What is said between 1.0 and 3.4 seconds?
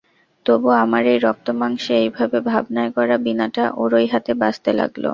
এই রক্ত-মাংসে এই ভাবে-ভাবনায় গড়া